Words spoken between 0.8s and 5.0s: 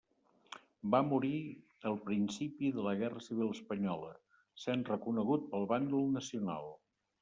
Va morir al principi de la Guerra Civil Espanyola, sent